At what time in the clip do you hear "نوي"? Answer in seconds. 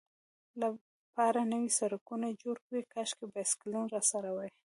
1.53-1.69